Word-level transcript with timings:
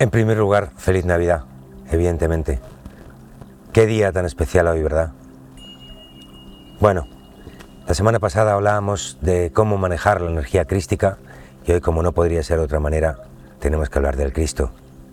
En 0.00 0.08
primer 0.08 0.38
lugar, 0.38 0.70
feliz 0.78 1.04
Navidad, 1.04 1.44
evidentemente. 1.90 2.58
Qué 3.74 3.84
día 3.84 4.10
tan 4.12 4.24
especial 4.24 4.66
hoy, 4.66 4.82
¿verdad? 4.82 5.12
Bueno, 6.80 7.06
la 7.86 7.92
semana 7.92 8.18
pasada 8.18 8.54
hablábamos 8.54 9.18
de 9.20 9.52
cómo 9.52 9.76
manejar 9.76 10.22
la 10.22 10.30
energía 10.30 10.64
crística 10.64 11.18
y 11.66 11.72
hoy, 11.72 11.82
como 11.82 12.02
no 12.02 12.12
podría 12.12 12.42
ser 12.42 12.56
de 12.56 12.64
otra 12.64 12.80
manera, 12.80 13.24
tenemos 13.58 13.90
que 13.90 13.98
hablar 13.98 14.16
del 14.16 14.32
Cristo, 14.32 14.70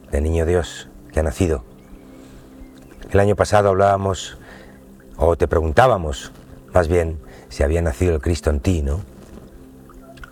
del 0.10 0.24
Niño 0.24 0.46
Dios 0.46 0.88
que 1.12 1.20
ha 1.20 1.24
nacido. 1.24 1.66
El 3.12 3.20
año 3.20 3.36
pasado 3.36 3.68
hablábamos, 3.68 4.38
o 5.18 5.36
te 5.36 5.50
preguntábamos, 5.50 6.32
más 6.74 6.88
bien, 6.88 7.20
si 7.50 7.62
había 7.62 7.82
nacido 7.82 8.16
el 8.16 8.22
Cristo 8.22 8.52
en 8.52 8.62
ti, 8.62 8.84
¿no? 8.84 9.02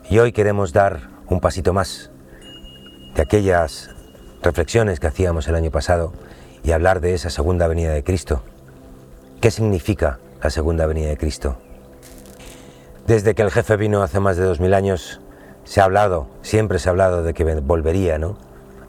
Y 0.09 0.19
hoy 0.19 0.31
queremos 0.31 0.71
dar 0.71 1.09
un 1.27 1.41
pasito 1.41 1.73
más 1.73 2.09
de 3.15 3.21
aquellas 3.21 3.94
reflexiones 4.45 4.99
que 4.99 5.07
hacíamos 5.07 5.47
el 5.47 5.55
año 5.55 5.71
pasado 5.71 6.13
y 6.63 6.71
hablar 6.71 7.01
de 7.01 7.13
esa 7.13 7.29
segunda 7.29 7.67
venida 7.67 7.91
de 7.91 8.03
Cristo. 8.03 8.43
¿Qué 9.41 9.51
significa 9.51 10.19
la 10.41 10.49
segunda 10.49 10.85
venida 10.85 11.09
de 11.09 11.17
Cristo? 11.17 11.57
Desde 13.07 13.35
que 13.35 13.41
el 13.41 13.51
jefe 13.51 13.75
vino 13.75 14.01
hace 14.01 14.19
más 14.19 14.37
de 14.37 14.45
dos 14.45 14.59
mil 14.59 14.73
años, 14.73 15.19
se 15.63 15.81
ha 15.81 15.83
hablado, 15.83 16.27
siempre 16.41 16.79
se 16.79 16.89
ha 16.89 16.91
hablado 16.91 17.23
de 17.23 17.33
que 17.33 17.43
volvería, 17.55 18.17
¿no? 18.17 18.37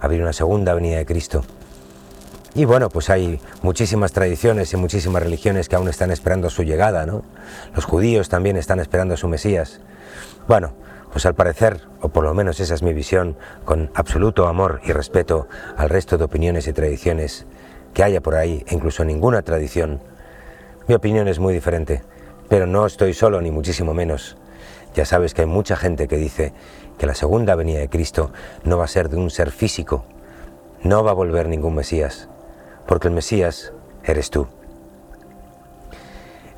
A 0.00 0.06
haber 0.06 0.22
una 0.22 0.32
segunda 0.32 0.74
venida 0.74 0.98
de 0.98 1.06
Cristo. 1.06 1.42
Y 2.54 2.64
bueno, 2.64 2.88
pues 2.88 3.10
hay 3.10 3.40
muchísimas 3.62 4.12
tradiciones 4.12 4.72
y 4.72 4.76
muchísimas 4.76 5.22
religiones 5.22 5.68
que 5.68 5.76
aún 5.76 5.88
están 5.88 6.10
esperando 6.10 6.48
su 6.48 6.62
llegada, 6.62 7.04
¿no? 7.04 7.22
Los 7.74 7.84
judíos 7.84 8.28
también 8.28 8.56
están 8.56 8.80
esperando 8.80 9.14
a 9.14 9.16
su 9.16 9.28
Mesías. 9.28 9.80
Bueno, 10.48 10.72
pues 11.16 11.24
al 11.24 11.34
parecer, 11.34 11.80
o 12.02 12.10
por 12.10 12.24
lo 12.24 12.34
menos 12.34 12.60
esa 12.60 12.74
es 12.74 12.82
mi 12.82 12.92
visión, 12.92 13.38
con 13.64 13.90
absoluto 13.94 14.48
amor 14.48 14.82
y 14.84 14.92
respeto 14.92 15.48
al 15.78 15.88
resto 15.88 16.18
de 16.18 16.24
opiniones 16.24 16.66
y 16.66 16.74
tradiciones 16.74 17.46
que 17.94 18.04
haya 18.04 18.20
por 18.20 18.34
ahí, 18.34 18.62
e 18.66 18.74
incluso 18.74 19.02
ninguna 19.02 19.40
tradición, 19.40 20.02
mi 20.86 20.94
opinión 20.94 21.26
es 21.26 21.38
muy 21.38 21.54
diferente, 21.54 22.02
pero 22.50 22.66
no 22.66 22.84
estoy 22.84 23.14
solo 23.14 23.40
ni 23.40 23.50
muchísimo 23.50 23.94
menos. 23.94 24.36
Ya 24.94 25.06
sabes 25.06 25.32
que 25.32 25.40
hay 25.40 25.46
mucha 25.46 25.74
gente 25.74 26.06
que 26.06 26.18
dice 26.18 26.52
que 26.98 27.06
la 27.06 27.14
segunda 27.14 27.54
venida 27.54 27.78
de 27.78 27.88
Cristo 27.88 28.30
no 28.64 28.76
va 28.76 28.84
a 28.84 28.88
ser 28.88 29.08
de 29.08 29.16
un 29.16 29.30
ser 29.30 29.52
físico, 29.52 30.04
no 30.82 31.02
va 31.02 31.12
a 31.12 31.14
volver 31.14 31.48
ningún 31.48 31.76
Mesías, 31.76 32.28
porque 32.86 33.08
el 33.08 33.14
Mesías 33.14 33.72
eres 34.04 34.28
tú. 34.28 34.48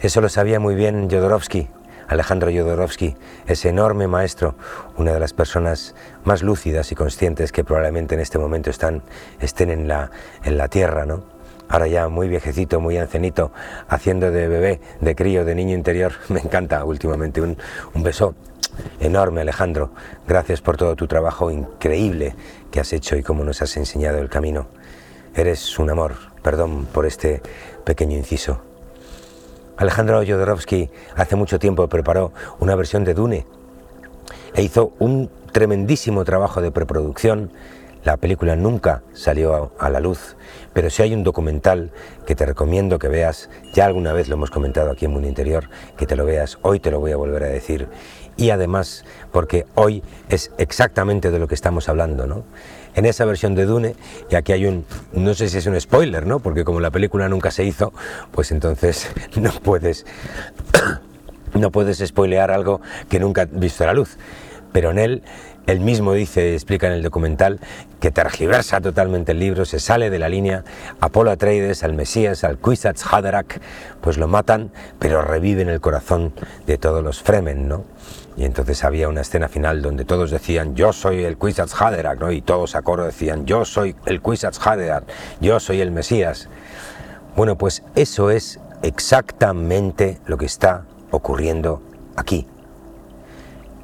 Eso 0.00 0.20
lo 0.20 0.28
sabía 0.28 0.58
muy 0.58 0.74
bien 0.74 1.08
Jodorowsky, 1.08 1.68
Alejandro 2.08 2.50
Jodorowsky, 2.50 3.16
ese 3.46 3.68
enorme 3.68 4.08
maestro, 4.08 4.54
una 4.96 5.12
de 5.12 5.20
las 5.20 5.32
personas 5.32 5.94
más 6.24 6.42
lúcidas 6.42 6.90
y 6.90 6.94
conscientes 6.94 7.52
que 7.52 7.64
probablemente 7.64 8.14
en 8.14 8.20
este 8.20 8.38
momento 8.38 8.70
están, 8.70 9.02
estén 9.40 9.70
en 9.70 9.86
la, 9.86 10.10
en 10.42 10.56
la 10.56 10.68
tierra, 10.68 11.06
¿no? 11.06 11.38
Ahora 11.68 11.86
ya 11.86 12.08
muy 12.08 12.28
viejecito, 12.28 12.80
muy 12.80 12.96
ancianito, 12.96 13.52
haciendo 13.88 14.30
de 14.30 14.48
bebé, 14.48 14.80
de 15.00 15.14
crío, 15.14 15.44
de 15.44 15.54
niño 15.54 15.74
interior. 15.74 16.12
Me 16.28 16.40
encanta 16.40 16.82
últimamente. 16.84 17.42
Un, 17.42 17.58
un 17.94 18.02
beso 18.02 18.34
enorme, 19.00 19.42
Alejandro. 19.42 19.90
Gracias 20.26 20.62
por 20.62 20.78
todo 20.78 20.96
tu 20.96 21.06
trabajo 21.06 21.50
increíble 21.50 22.34
que 22.70 22.80
has 22.80 22.92
hecho 22.94 23.16
y 23.16 23.22
cómo 23.22 23.44
nos 23.44 23.60
has 23.60 23.76
enseñado 23.76 24.18
el 24.18 24.30
camino. 24.30 24.68
Eres 25.34 25.78
un 25.78 25.90
amor. 25.90 26.14
Perdón 26.42 26.86
por 26.86 27.04
este 27.04 27.42
pequeño 27.84 28.16
inciso. 28.16 28.67
Alejandro 29.78 30.24
Jodorowsky 30.26 30.90
hace 31.14 31.36
mucho 31.36 31.60
tiempo 31.60 31.88
preparó 31.88 32.32
una 32.58 32.74
versión 32.74 33.04
de 33.04 33.14
Dune 33.14 33.46
e 34.54 34.62
hizo 34.62 34.92
un 34.98 35.30
tremendísimo 35.52 36.24
trabajo 36.24 36.60
de 36.60 36.72
preproducción. 36.72 37.52
La 38.02 38.16
película 38.16 38.56
nunca 38.56 39.02
salió 39.12 39.70
a 39.78 39.88
la 39.88 40.00
luz, 40.00 40.36
pero 40.72 40.90
si 40.90 41.02
hay 41.02 41.14
un 41.14 41.22
documental 41.22 41.92
que 42.26 42.34
te 42.34 42.44
recomiendo 42.44 42.98
que 42.98 43.06
veas, 43.06 43.50
ya 43.72 43.86
alguna 43.86 44.12
vez 44.12 44.28
lo 44.28 44.34
hemos 44.34 44.50
comentado 44.50 44.90
aquí 44.90 45.04
en 45.04 45.12
Mundo 45.12 45.28
Interior, 45.28 45.68
que 45.96 46.06
te 46.06 46.16
lo 46.16 46.24
veas, 46.24 46.58
hoy 46.62 46.80
te 46.80 46.90
lo 46.90 46.98
voy 46.98 47.12
a 47.12 47.16
volver 47.16 47.44
a 47.44 47.48
decir, 47.48 47.86
y 48.38 48.48
además 48.48 49.04
porque 49.30 49.66
hoy 49.74 50.02
es 50.30 50.50
exactamente 50.56 51.30
de 51.30 51.38
lo 51.38 51.46
que 51.46 51.54
estamos 51.54 51.90
hablando, 51.90 52.26
¿no? 52.26 52.44
en 52.98 53.06
esa 53.06 53.24
versión 53.24 53.54
de 53.54 53.64
Dune, 53.64 53.94
y 54.28 54.34
aquí 54.34 54.52
hay 54.52 54.66
un, 54.66 54.84
no 55.12 55.32
sé 55.32 55.48
si 55.48 55.58
es 55.58 55.66
un 55.66 55.80
spoiler, 55.80 56.26
¿no? 56.26 56.40
Porque 56.40 56.64
como 56.64 56.80
la 56.80 56.90
película 56.90 57.28
nunca 57.28 57.52
se 57.52 57.64
hizo, 57.64 57.92
pues 58.32 58.50
entonces 58.50 59.08
no 59.36 59.52
puedes, 59.52 60.04
no 61.54 61.70
puedes 61.70 61.98
spoilear 61.98 62.50
algo 62.50 62.80
que 63.08 63.20
nunca 63.20 63.42
ha 63.42 63.44
visto 63.44 63.86
la 63.86 63.92
luz. 63.92 64.16
Pero 64.72 64.90
en 64.90 64.98
él, 64.98 65.22
él 65.68 65.78
mismo 65.78 66.12
dice, 66.12 66.54
explica 66.54 66.88
en 66.88 66.94
el 66.94 67.02
documental, 67.02 67.60
que 68.00 68.10
tergiversa 68.10 68.80
totalmente 68.80 69.30
el 69.30 69.38
libro, 69.38 69.64
se 69.64 69.78
sale 69.78 70.10
de 70.10 70.18
la 70.18 70.28
línea, 70.28 70.64
Apolo 71.00 71.30
Atreides, 71.30 71.84
al 71.84 71.94
Mesías, 71.94 72.42
al 72.42 72.58
Kwisatz 72.58 73.04
Haderach, 73.12 73.60
pues 74.00 74.18
lo 74.18 74.26
matan, 74.26 74.72
pero 74.98 75.22
reviven 75.22 75.68
el 75.68 75.80
corazón 75.80 76.32
de 76.66 76.78
todos 76.78 77.04
los 77.04 77.22
Fremen, 77.22 77.68
¿no? 77.68 77.84
Y 78.38 78.44
entonces 78.44 78.84
había 78.84 79.08
una 79.08 79.22
escena 79.22 79.48
final 79.48 79.82
donde 79.82 80.04
todos 80.04 80.30
decían, 80.30 80.76
yo 80.76 80.92
soy 80.92 81.24
el 81.24 81.36
Kwisatz 81.36 81.74
Haderach, 81.74 82.20
¿no? 82.20 82.30
Y 82.30 82.40
todos 82.40 82.76
a 82.76 82.82
coro 82.82 83.04
decían, 83.04 83.46
yo 83.46 83.64
soy 83.64 83.96
el 84.06 84.22
Kwisatz 84.22 84.64
Haderach, 84.64 85.02
yo 85.40 85.58
soy 85.58 85.80
el 85.80 85.90
Mesías. 85.90 86.48
Bueno, 87.34 87.58
pues 87.58 87.82
eso 87.96 88.30
es 88.30 88.60
exactamente 88.82 90.20
lo 90.26 90.38
que 90.38 90.46
está 90.46 90.84
ocurriendo 91.10 91.82
aquí. 92.14 92.46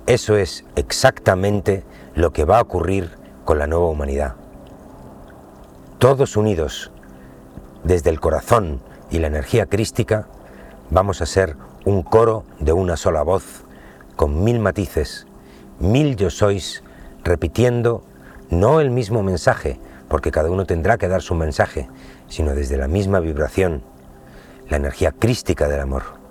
Eso 0.06 0.37
es 0.37 0.64
exactamente 0.76 1.82
lo 2.14 2.32
que 2.32 2.44
va 2.44 2.59
a 2.59 2.62
ocurrir 2.62 3.10
con 3.44 3.59
la 3.59 3.66
nueva 3.66 3.87
humanidad. 3.87 4.37
Todos 5.98 6.37
unidos, 6.37 6.93
desde 7.82 8.10
el 8.10 8.20
corazón 8.20 8.81
y 9.10 9.19
la 9.19 9.26
energía 9.26 9.66
crística, 9.66 10.28
vamos 10.91 11.22
a 11.22 11.26
ser 11.26 11.56
un 11.84 12.04
coro 12.04 12.44
de 12.60 12.72
una 12.72 12.97
sola 12.97 13.25
voz 13.25 13.63
con 14.16 14.44
mil 14.44 14.58
matices, 14.60 15.26
mil 15.80 16.16
yo 16.16 16.30
sois, 16.30 16.82
repitiendo 17.25 18.04
no 18.50 18.80
el 18.80 18.91
mismo 18.91 19.22
mensaje, 19.22 19.78
porque 20.08 20.30
cada 20.30 20.50
uno 20.50 20.66
tendrá 20.66 20.98
que 20.98 21.08
dar 21.08 21.22
su 21.22 21.34
mensaje, 21.34 21.88
sino 22.28 22.54
desde 22.54 22.76
la 22.76 22.88
misma 22.88 23.20
vibración, 23.20 23.82
la 24.69 24.76
energía 24.76 25.12
crística 25.12 25.69
del 25.69 25.80
amor. 25.80 26.25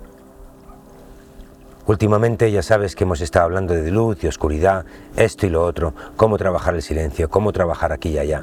Últimamente 1.86 2.50
ya 2.50 2.62
sabes 2.62 2.96
que 2.96 3.04
hemos 3.04 3.20
estado 3.20 3.44
hablando 3.44 3.74
de 3.74 3.90
luz 3.90 4.24
y 4.24 4.26
oscuridad, 4.26 4.86
esto 5.16 5.44
y 5.44 5.50
lo 5.50 5.62
otro, 5.62 5.92
cómo 6.16 6.38
trabajar 6.38 6.74
el 6.74 6.80
silencio, 6.80 7.28
cómo 7.28 7.52
trabajar 7.52 7.92
aquí 7.92 8.08
y 8.10 8.18
allá. 8.18 8.42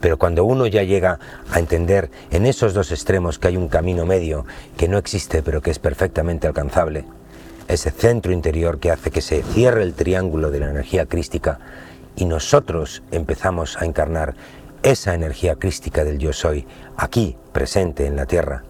Pero 0.00 0.16
cuando 0.18 0.46
uno 0.46 0.66
ya 0.66 0.82
llega 0.84 1.18
a 1.52 1.58
entender 1.58 2.10
en 2.30 2.46
esos 2.46 2.72
dos 2.72 2.90
extremos 2.90 3.38
que 3.38 3.48
hay 3.48 3.58
un 3.58 3.68
camino 3.68 4.06
medio 4.06 4.46
que 4.78 4.88
no 4.88 4.96
existe 4.96 5.42
pero 5.42 5.60
que 5.60 5.70
es 5.70 5.78
perfectamente 5.78 6.46
alcanzable, 6.46 7.04
ese 7.68 7.90
centro 7.90 8.32
interior 8.32 8.80
que 8.80 8.90
hace 8.90 9.10
que 9.10 9.20
se 9.20 9.42
cierre 9.42 9.82
el 9.82 9.94
triángulo 9.94 10.50
de 10.50 10.60
la 10.60 10.70
energía 10.70 11.06
crística 11.06 11.60
y 12.16 12.24
nosotros 12.24 13.02
empezamos 13.10 13.80
a 13.80 13.84
encarnar 13.84 14.34
esa 14.82 15.14
energía 15.14 15.56
crística 15.56 16.02
del 16.02 16.18
yo 16.18 16.32
soy 16.32 16.66
aquí, 16.96 17.36
presente 17.52 18.06
en 18.06 18.16
la 18.16 18.26
tierra. 18.26 18.64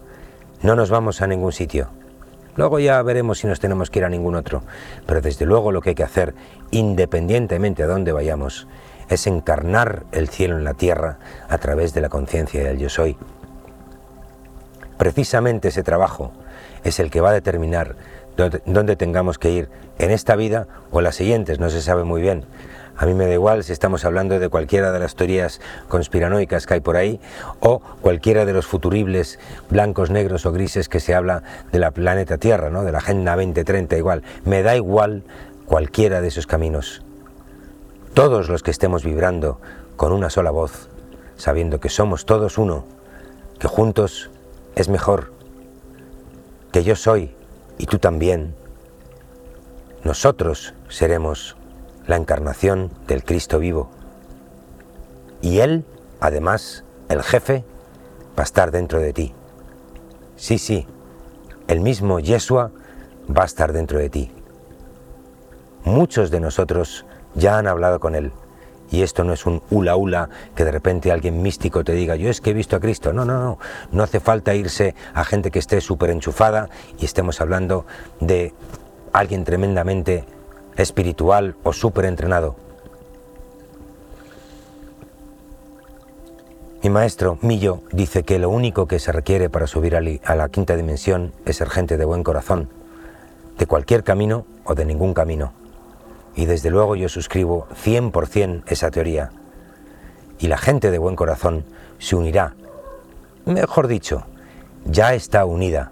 No 0.61 0.75
nos 0.75 0.89
vamos 0.89 1.21
a 1.21 1.27
ningún 1.27 1.53
sitio. 1.53 1.89
Luego 2.55 2.79
ya 2.79 3.01
veremos 3.01 3.39
si 3.39 3.47
nos 3.47 3.61
tenemos 3.61 3.89
que 3.89 3.99
ir 3.99 4.05
a 4.05 4.09
ningún 4.09 4.35
otro. 4.35 4.63
Pero 5.05 5.21
desde 5.21 5.45
luego 5.45 5.71
lo 5.71 5.81
que 5.81 5.89
hay 5.89 5.95
que 5.95 6.03
hacer, 6.03 6.35
independientemente 6.71 7.83
a 7.83 7.87
dónde 7.87 8.11
vayamos, 8.11 8.67
es 9.07 9.27
encarnar 9.27 10.03
el 10.11 10.27
cielo 10.27 10.57
en 10.57 10.65
la 10.65 10.73
tierra 10.73 11.19
a 11.47 11.57
través 11.57 11.93
de 11.93 12.01
la 12.01 12.09
conciencia 12.09 12.63
del 12.63 12.77
yo 12.77 12.89
soy. 12.89 13.15
Precisamente 14.97 15.69
ese 15.69 15.83
trabajo 15.83 16.33
es 16.83 16.99
el 16.99 17.09
que 17.09 17.21
va 17.21 17.29
a 17.29 17.33
determinar 17.33 17.95
dónde 18.65 18.95
tengamos 18.95 19.37
que 19.37 19.51
ir, 19.51 19.69
en 19.97 20.11
esta 20.11 20.35
vida 20.35 20.67
o 20.91 21.01
las 21.01 21.15
siguientes, 21.15 21.59
no 21.59 21.69
se 21.69 21.81
sabe 21.81 22.03
muy 22.03 22.21
bien. 22.21 22.45
A 22.99 23.05
mí 23.05 23.13
me 23.13 23.27
da 23.27 23.33
igual 23.33 23.63
si 23.63 23.71
estamos 23.71 24.03
hablando 24.03 24.39
de 24.39 24.49
cualquiera 24.49 24.91
de 24.91 24.99
las 24.99 25.15
teorías 25.15 25.61
conspiranoicas 25.87 26.65
que 26.65 26.73
hay 26.73 26.79
por 26.81 26.97
ahí 26.97 27.21
o 27.61 27.79
cualquiera 28.01 28.43
de 28.45 28.51
los 28.51 28.65
futuribles 28.65 29.39
blancos, 29.69 30.09
negros 30.09 30.45
o 30.45 30.51
grises 30.51 30.89
que 30.89 30.99
se 30.99 31.15
habla 31.15 31.43
de 31.71 31.79
la 31.79 31.91
planeta 31.91 32.37
Tierra, 32.37 32.69
¿no? 32.69 32.83
de 32.83 32.91
la 32.91 32.97
Agenda 32.97 33.37
2030 33.37 33.97
igual. 33.97 34.23
Me 34.43 34.63
da 34.63 34.75
igual 34.75 35.23
cualquiera 35.65 36.19
de 36.19 36.27
esos 36.27 36.45
caminos. 36.45 37.01
Todos 38.13 38.49
los 38.49 38.63
que 38.63 38.71
estemos 38.71 39.05
vibrando 39.05 39.61
con 39.95 40.11
una 40.11 40.29
sola 40.29 40.51
voz, 40.51 40.89
sabiendo 41.37 41.79
que 41.79 41.87
somos 41.87 42.25
todos 42.25 42.57
uno, 42.57 42.83
que 43.59 43.69
juntos 43.69 44.29
es 44.75 44.89
mejor, 44.89 45.31
que 46.73 46.83
yo 46.83 46.97
soy 46.97 47.33
y 47.79 47.87
tú 47.87 47.97
también, 47.97 48.53
nosotros 50.03 50.75
seremos 50.89 51.55
la 52.05 52.17
encarnación 52.17 52.91
del 53.07 53.23
Cristo 53.23 53.57
vivo. 53.57 53.89
Y 55.41 55.59
Él, 55.59 55.85
además, 56.19 56.83
el 57.07 57.23
jefe, 57.23 57.63
va 58.37 58.43
a 58.43 58.43
estar 58.43 58.71
dentro 58.71 58.99
de 58.99 59.13
ti. 59.13 59.33
Sí, 60.35 60.57
sí, 60.57 60.85
el 61.67 61.79
mismo 61.79 62.19
Yeshua 62.19 62.71
va 63.35 63.43
a 63.43 63.45
estar 63.45 63.71
dentro 63.71 63.97
de 63.97 64.09
ti. 64.09 64.31
Muchos 65.85 66.31
de 66.31 66.41
nosotros 66.41 67.05
ya 67.33 67.57
han 67.57 67.67
hablado 67.67 67.99
con 67.99 68.13
Él 68.13 68.33
Y 68.91 69.03
esto 69.03 69.23
no 69.23 69.33
es 69.33 69.45
un 69.45 69.61
hula 69.69 69.95
hula 69.95 70.29
que 70.55 70.65
de 70.65 70.71
repente 70.71 71.11
alguien 71.11 71.41
místico 71.41 71.83
te 71.83 71.93
diga, 71.93 72.15
yo 72.15 72.29
es 72.29 72.41
que 72.41 72.51
he 72.51 72.53
visto 72.53 72.75
a 72.75 72.79
Cristo. 72.79 73.13
No, 73.13 73.25
no, 73.25 73.39
no. 73.39 73.59
No 73.91 74.03
hace 74.03 74.19
falta 74.19 74.55
irse 74.55 74.95
a 75.13 75.23
gente 75.23 75.51
que 75.51 75.59
esté 75.59 75.81
súper 75.81 76.09
enchufada 76.09 76.69
y 76.97 77.05
estemos 77.05 77.41
hablando 77.41 77.85
de 78.19 78.53
alguien 79.13 79.43
tremendamente 79.43 80.25
espiritual 80.75 81.55
o 81.63 81.73
súper 81.73 82.05
entrenado. 82.05 82.55
Mi 86.81 86.89
maestro, 86.89 87.37
Millo, 87.41 87.81
dice 87.91 88.23
que 88.23 88.39
lo 88.39 88.49
único 88.49 88.87
que 88.87 88.99
se 88.99 89.11
requiere 89.11 89.49
para 89.49 89.67
subir 89.67 89.97
a 89.97 90.35
la 90.35 90.49
quinta 90.49 90.77
dimensión 90.77 91.33
es 91.45 91.57
ser 91.57 91.69
gente 91.69 91.97
de 91.97 92.05
buen 92.05 92.23
corazón, 92.23 92.69
de 93.57 93.65
cualquier 93.65 94.05
camino 94.05 94.45
o 94.63 94.75
de 94.75 94.85
ningún 94.85 95.13
camino. 95.13 95.51
Y 96.39 96.45
desde 96.45 96.69
luego 96.69 96.95
yo 96.95 97.09
suscribo 97.09 97.67
100% 97.83 98.63
esa 98.67 98.89
teoría. 98.91 99.29
Y 100.39 100.47
la 100.47 100.57
gente 100.57 100.89
de 100.89 100.97
buen 100.97 101.17
corazón 101.17 101.65
se 101.97 102.15
unirá. 102.15 102.53
Mejor 103.43 103.89
dicho, 103.89 104.23
ya 104.85 105.13
está 105.13 105.43
unida 105.43 105.91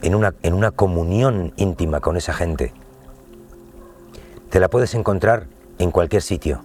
en 0.00 0.14
una, 0.14 0.32
en 0.42 0.54
una 0.54 0.70
comunión 0.70 1.52
íntima 1.58 2.00
con 2.00 2.16
esa 2.16 2.32
gente. 2.32 2.72
Te 4.48 4.60
la 4.60 4.70
puedes 4.70 4.94
encontrar 4.94 5.46
en 5.78 5.90
cualquier 5.90 6.22
sitio, 6.22 6.62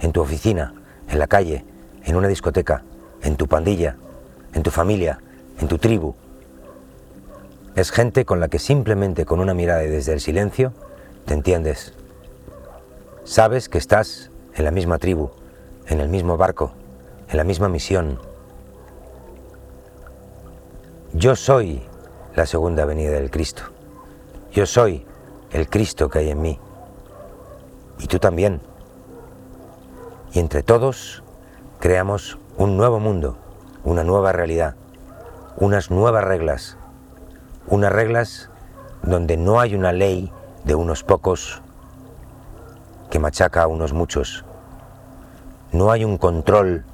en 0.00 0.10
tu 0.10 0.20
oficina, 0.20 0.74
en 1.08 1.20
la 1.20 1.28
calle, 1.28 1.64
en 2.06 2.16
una 2.16 2.26
discoteca, 2.26 2.82
en 3.22 3.36
tu 3.36 3.46
pandilla, 3.46 3.94
en 4.52 4.64
tu 4.64 4.72
familia, 4.72 5.20
en 5.60 5.68
tu 5.68 5.78
tribu. 5.78 6.16
Es 7.76 7.92
gente 7.92 8.24
con 8.24 8.40
la 8.40 8.48
que 8.48 8.58
simplemente 8.58 9.24
con 9.24 9.38
una 9.38 9.54
mirada 9.54 9.84
y 9.84 9.88
desde 9.88 10.12
el 10.12 10.20
silencio 10.20 10.72
te 11.24 11.34
entiendes. 11.34 11.94
Sabes 13.28 13.68
que 13.68 13.76
estás 13.76 14.30
en 14.54 14.64
la 14.64 14.70
misma 14.70 14.96
tribu, 14.96 15.28
en 15.86 16.00
el 16.00 16.08
mismo 16.08 16.38
barco, 16.38 16.72
en 17.28 17.36
la 17.36 17.44
misma 17.44 17.68
misión. 17.68 18.18
Yo 21.12 21.36
soy 21.36 21.82
la 22.34 22.46
segunda 22.46 22.86
venida 22.86 23.10
del 23.10 23.30
Cristo. 23.30 23.64
Yo 24.50 24.64
soy 24.64 25.06
el 25.50 25.68
Cristo 25.68 26.08
que 26.08 26.20
hay 26.20 26.30
en 26.30 26.40
mí. 26.40 26.58
Y 27.98 28.06
tú 28.06 28.18
también. 28.18 28.62
Y 30.32 30.38
entre 30.38 30.62
todos 30.62 31.22
creamos 31.80 32.38
un 32.56 32.78
nuevo 32.78 32.98
mundo, 32.98 33.36
una 33.84 34.04
nueva 34.04 34.32
realidad, 34.32 34.74
unas 35.58 35.90
nuevas 35.90 36.24
reglas, 36.24 36.78
unas 37.66 37.92
reglas 37.92 38.48
donde 39.02 39.36
no 39.36 39.60
hay 39.60 39.74
una 39.74 39.92
ley 39.92 40.32
de 40.64 40.74
unos 40.74 41.04
pocos 41.04 41.60
que 43.10 43.18
machaca 43.18 43.62
a 43.62 43.66
unos 43.66 43.92
muchos. 43.92 44.44
No 45.72 45.90
hay 45.90 46.04
un 46.04 46.18
control 46.18 46.84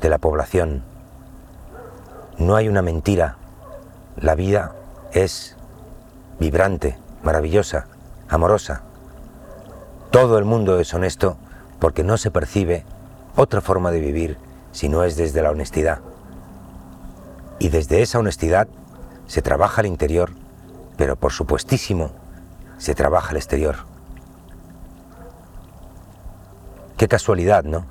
de 0.00 0.08
la 0.08 0.18
población. 0.18 0.82
No 2.38 2.56
hay 2.56 2.68
una 2.68 2.82
mentira. 2.82 3.36
La 4.16 4.34
vida 4.34 4.74
es 5.12 5.56
vibrante, 6.38 6.98
maravillosa, 7.22 7.86
amorosa. 8.28 8.82
Todo 10.10 10.38
el 10.38 10.44
mundo 10.44 10.80
es 10.80 10.92
honesto 10.94 11.36
porque 11.78 12.04
no 12.04 12.16
se 12.16 12.30
percibe 12.30 12.84
otra 13.36 13.60
forma 13.60 13.90
de 13.90 14.00
vivir 14.00 14.38
si 14.72 14.88
no 14.88 15.04
es 15.04 15.16
desde 15.16 15.42
la 15.42 15.50
honestidad. 15.50 16.00
Y 17.58 17.68
desde 17.68 18.02
esa 18.02 18.18
honestidad 18.18 18.68
se 19.26 19.42
trabaja 19.42 19.82
el 19.82 19.86
interior, 19.86 20.32
pero 20.96 21.16
por 21.16 21.32
supuestísimo 21.32 22.10
se 22.78 22.94
trabaja 22.94 23.30
el 23.32 23.36
exterior. 23.36 23.89
Qué 27.00 27.08
casualidad, 27.08 27.64
¿no? 27.64 27.86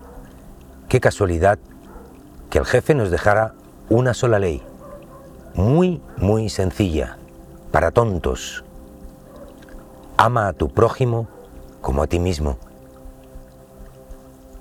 Qué 0.88 1.00
casualidad 1.00 1.58
que 2.52 2.60
el 2.60 2.66
jefe 2.68 2.94
nos 2.94 3.10
dejara 3.10 3.56
una 3.90 4.14
sola 4.14 4.38
ley, 4.38 4.62
muy, 5.56 6.00
muy 6.18 6.48
sencilla, 6.50 7.18
para 7.72 7.90
tontos. 7.90 8.64
Ama 10.16 10.48
a 10.48 10.54
tu 10.54 10.70
prójimo 10.70 11.28
como 11.82 12.04
a 12.04 12.06
ti 12.06 12.20
mismo. 12.20 12.60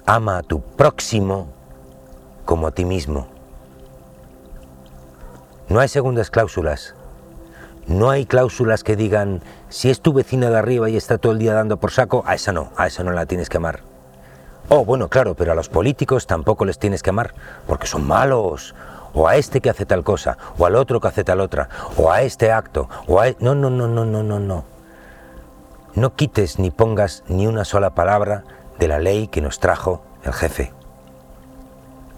Ama 0.07 0.39
a 0.39 0.43
tu 0.43 0.63
próximo 0.63 1.49
como 2.47 2.69
a 2.69 2.71
ti 2.71 2.87
mismo. 2.87 3.27
No 5.69 5.79
hay 5.79 5.89
segundas 5.89 6.31
cláusulas. 6.31 6.95
No 7.87 8.09
hay 8.09 8.25
cláusulas 8.25 8.83
que 8.83 8.97
digan, 8.97 9.43
si 9.69 9.91
es 9.91 10.01
tu 10.01 10.15
vecina 10.15 10.49
de 10.49 10.57
arriba 10.57 10.89
y 10.89 10.97
está 10.97 11.19
todo 11.19 11.33
el 11.33 11.39
día 11.39 11.53
dando 11.53 11.77
por 11.77 11.91
saco, 11.91 12.23
a 12.27 12.35
esa 12.35 12.53
no, 12.53 12.73
a 12.79 12.87
esa 12.87 13.05
no 13.05 13.13
la 13.13 13.27
tienes 13.27 13.51
que 13.51 13.59
amar. 13.59 13.88
Oh, 14.71 14.85
bueno, 14.85 15.09
claro, 15.09 15.35
pero 15.35 15.53
a 15.53 15.55
los 15.55 15.71
políticos 15.71 16.27
tampoco 16.27 16.67
les 16.67 16.79
tienes 16.79 17.03
que 17.03 17.11
amar, 17.11 17.35
porque 17.67 17.87
son 17.87 18.07
malos. 18.07 18.75
O 19.15 19.27
a 19.27 19.37
este 19.37 19.63
que 19.63 19.71
hace 19.71 19.87
tal 19.87 20.05
cosa, 20.05 20.37
o 20.59 20.67
al 20.67 20.77
otro 20.77 21.01
que 21.01 21.09
hace 21.09 21.25
tal 21.25 21.41
otra, 21.41 21.71
o 21.97 22.13
a 22.13 22.23
este 22.23 22.53
acto, 22.53 22.89
o 23.07 23.19
a... 23.19 23.29
E-, 23.29 23.37
no, 23.41 23.55
no, 23.55 23.71
no, 23.71 23.89
no, 23.89 24.05
no, 24.05 24.23
no, 24.23 24.39
no. 24.39 24.65
No 25.95 26.15
quites 26.15 26.59
ni 26.59 26.71
pongas 26.71 27.25
ni 27.29 27.47
una 27.47 27.65
sola 27.65 27.95
palabra 27.95 28.45
de 28.79 28.89
la 28.89 28.99
ley 28.99 29.29
que 29.29 29.41
nos 29.41 29.59
trajo 29.59 30.03
el 30.23 30.35
jefe. 30.35 30.73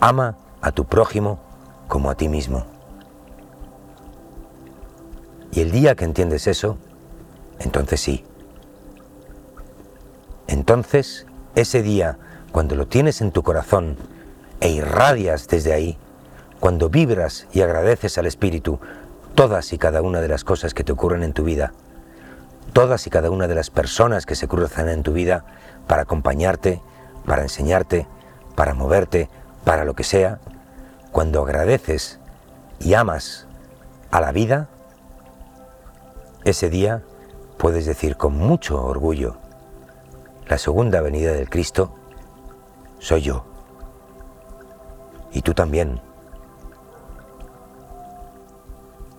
Ama 0.00 0.36
a 0.60 0.72
tu 0.72 0.84
prójimo 0.84 1.38
como 1.86 2.10
a 2.10 2.16
ti 2.16 2.28
mismo. 2.28 2.66
Y 5.52 5.60
el 5.60 5.70
día 5.70 5.94
que 5.94 6.04
entiendes 6.04 6.48
eso, 6.48 6.76
entonces 7.60 8.00
sí. 8.00 8.24
Entonces, 10.48 11.26
ese 11.54 11.82
día 11.82 12.18
cuando 12.52 12.74
lo 12.74 12.86
tienes 12.86 13.20
en 13.20 13.32
tu 13.32 13.42
corazón 13.42 13.96
e 14.60 14.70
irradias 14.70 15.48
desde 15.48 15.72
ahí, 15.72 15.98
cuando 16.58 16.90
vibras 16.90 17.46
y 17.52 17.62
agradeces 17.62 18.18
al 18.18 18.26
Espíritu 18.26 18.78
todas 19.34 19.72
y 19.72 19.78
cada 19.78 20.02
una 20.02 20.20
de 20.20 20.28
las 20.28 20.44
cosas 20.44 20.74
que 20.74 20.84
te 20.84 20.92
ocurren 20.92 21.22
en 21.22 21.32
tu 21.32 21.44
vida, 21.44 21.72
todas 22.72 23.06
y 23.06 23.10
cada 23.10 23.30
una 23.30 23.46
de 23.46 23.54
las 23.54 23.70
personas 23.70 24.26
que 24.26 24.34
se 24.34 24.48
cruzan 24.48 24.88
en 24.88 25.02
tu 25.02 25.12
vida 25.12 25.44
para 25.86 26.02
acompañarte, 26.02 26.82
para 27.24 27.42
enseñarte, 27.42 28.06
para 28.54 28.74
moverte, 28.74 29.28
para 29.64 29.84
lo 29.84 29.94
que 29.94 30.04
sea, 30.04 30.40
cuando 31.12 31.42
agradeces 31.42 32.18
y 32.78 32.94
amas 32.94 33.46
a 34.10 34.20
la 34.20 34.32
vida, 34.32 34.68
ese 36.44 36.68
día 36.70 37.02
puedes 37.58 37.86
decir 37.86 38.16
con 38.16 38.36
mucho 38.36 38.82
orgullo, 38.82 39.36
la 40.48 40.58
segunda 40.58 41.00
venida 41.00 41.32
del 41.32 41.48
Cristo 41.48 41.94
soy 43.00 43.22
yo. 43.22 43.44
Y 45.32 45.42
tú 45.42 45.54
también. 45.54 46.00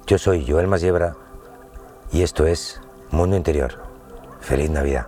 Yo 0.07 0.17
soy 0.17 0.45
Joel 0.49 0.67
Masiebra 0.67 1.15
y 2.11 2.21
esto 2.21 2.45
es 2.45 2.81
Mundo 3.11 3.35
Interior. 3.35 3.81
Feliz 4.39 4.69
Navidad. 4.69 5.07